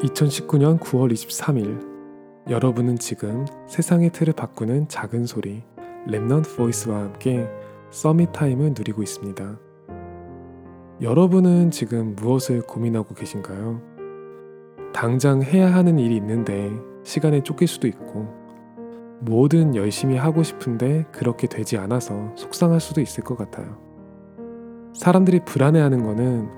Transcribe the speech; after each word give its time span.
2019년 0.00 0.80
9월 0.80 1.12
23일 1.12 2.48
여러분은 2.48 2.96
지금 2.96 3.44
세상의 3.68 4.10
틀을 4.10 4.32
바꾸는 4.32 4.88
작은 4.88 5.26
소리 5.26 5.62
Remnant 6.06 6.56
Voice와 6.56 7.00
함께 7.00 7.46
Summit 7.90 8.32
Time을 8.32 8.72
누리고 8.76 9.02
있습니다. 9.02 9.58
여러분은 11.02 11.70
지금 11.70 12.16
무엇을 12.16 12.62
고민하고 12.62 13.14
계신가요? 13.14 13.82
당장 14.94 15.42
해야 15.42 15.74
하는 15.74 15.98
일이 15.98 16.16
있는데 16.16 16.70
시간에 17.04 17.42
쫓길 17.42 17.68
수도 17.68 17.86
있고 17.86 18.28
뭐든 19.20 19.76
열심히 19.76 20.16
하고 20.16 20.42
싶은데 20.42 21.04
그렇게 21.12 21.46
되지 21.46 21.76
않아서 21.76 22.34
속상할 22.36 22.80
수도 22.80 23.02
있을 23.02 23.22
것 23.22 23.36
같아요. 23.36 23.78
사람들이 24.94 25.44
불안해하는 25.44 26.02
거는 26.02 26.48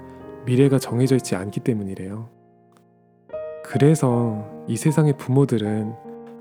미래가 0.46 0.78
정해져 0.78 1.16
있지 1.16 1.34
않기 1.34 1.60
때문이래요. 1.60 2.31
그래서 3.72 4.46
이 4.68 4.76
세상의 4.76 5.16
부모들은 5.16 5.94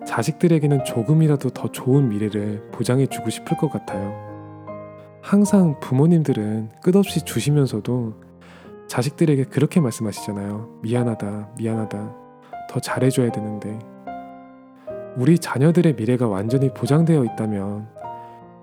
자식들에게는 0.05 0.83
조금이라도 0.83 1.51
더 1.51 1.71
좋은 1.71 2.09
미래를 2.09 2.61
보장해 2.73 3.05
주고 3.05 3.29
싶을 3.29 3.55
것 3.55 3.71
같아요. 3.71 4.13
항상 5.21 5.79
부모님들은 5.79 6.71
끝없이 6.83 7.23
주시면서도 7.23 8.15
자식들에게 8.89 9.45
그렇게 9.45 9.79
말씀하시잖아요. 9.79 10.79
미안하다, 10.81 11.51
미안하다. 11.57 12.15
더 12.69 12.79
잘해줘야 12.81 13.31
되는데. 13.31 13.79
우리 15.15 15.39
자녀들의 15.39 15.95
미래가 15.95 16.27
완전히 16.27 16.73
보장되어 16.73 17.23
있다면 17.23 17.87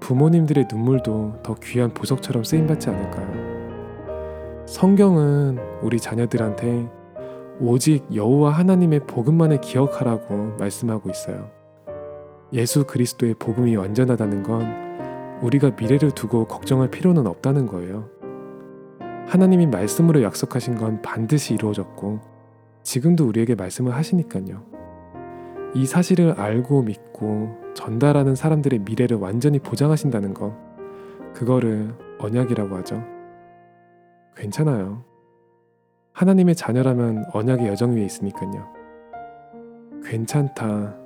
부모님들의 0.00 0.68
눈물도 0.70 1.38
더 1.42 1.54
귀한 1.62 1.94
보석처럼 1.94 2.44
쓰임받지 2.44 2.90
않을까요? 2.90 4.66
성경은 4.66 5.58
우리 5.80 5.98
자녀들한테 5.98 6.97
오직 7.60 8.04
여호와 8.14 8.52
하나님의 8.52 9.00
복음만을 9.06 9.60
기억하라고 9.60 10.56
말씀하고 10.58 11.10
있어요. 11.10 11.50
예수 12.52 12.84
그리스도의 12.86 13.34
복음이 13.34 13.74
완전하다는 13.76 14.42
건 14.44 15.40
우리가 15.42 15.72
미래를 15.78 16.12
두고 16.12 16.46
걱정할 16.46 16.90
필요는 16.90 17.26
없다는 17.26 17.66
거예요. 17.66 18.08
하나님이 19.26 19.66
말씀으로 19.66 20.22
약속하신 20.22 20.76
건 20.76 21.02
반드시 21.02 21.54
이루어졌고 21.54 22.20
지금도 22.82 23.26
우리에게 23.26 23.54
말씀을 23.54 23.94
하시니까요. 23.94 24.62
이 25.74 25.84
사실을 25.84 26.32
알고 26.40 26.82
믿고 26.82 27.54
전달하는 27.74 28.34
사람들의 28.34 28.80
미래를 28.80 29.18
완전히 29.18 29.58
보장하신다는 29.58 30.32
거 30.32 30.56
그거를 31.34 31.94
언약이라고 32.18 32.76
하죠. 32.76 33.04
괜찮아요. 34.34 35.07
하나님의 36.18 36.56
자녀라면 36.56 37.26
언약의 37.32 37.68
여정 37.68 37.94
위에 37.94 38.04
있으니까요. 38.04 38.66
괜찮다. 40.04 40.96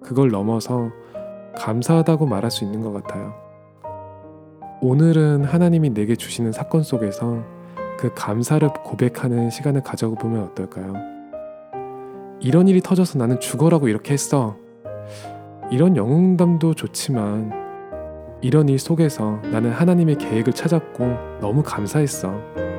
그걸 0.00 0.30
넘어서 0.30 0.92
감사하다고 1.56 2.26
말할 2.26 2.52
수 2.52 2.62
있는 2.62 2.80
것 2.80 2.92
같아요. 2.92 3.34
오늘은 4.80 5.42
하나님이 5.42 5.90
내게 5.90 6.14
주시는 6.14 6.52
사건 6.52 6.84
속에서 6.84 7.42
그 7.98 8.12
감사를 8.14 8.66
고백하는 8.84 9.50
시간을 9.50 9.82
가져보면 9.82 10.44
어떨까요? 10.44 10.94
이런 12.38 12.68
일이 12.68 12.80
터져서 12.80 13.18
나는 13.18 13.40
죽어라고 13.40 13.88
이렇게 13.88 14.12
했어. 14.12 14.56
이런 15.72 15.96
영웅담도 15.96 16.74
좋지만 16.74 17.50
이런 18.40 18.68
일 18.68 18.78
속에서 18.78 19.40
나는 19.50 19.72
하나님의 19.72 20.18
계획을 20.18 20.52
찾았고 20.52 21.40
너무 21.40 21.64
감사했어. 21.64 22.69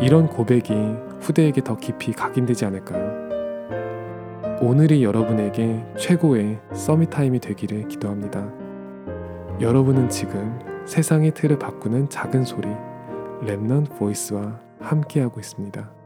이런 0.00 0.28
고백이 0.28 0.72
후대에게 1.20 1.62
더 1.62 1.76
깊이 1.76 2.12
각인되지 2.12 2.64
않을까요? 2.64 3.28
오늘이 4.62 5.04
여러분에게 5.04 5.84
최고의 5.98 6.58
서밋 6.72 7.10
타임이 7.10 7.38
되기를 7.40 7.86
기도합니다. 7.88 8.50
여러분은 9.60 10.08
지금 10.08 10.58
세상의 10.86 11.34
틀을 11.34 11.58
바꾸는 11.58 12.08
작은 12.08 12.44
소리 12.44 12.68
랩넌 13.42 13.98
보이스와 13.98 14.58
함께하고 14.80 15.38
있습니다. 15.38 15.99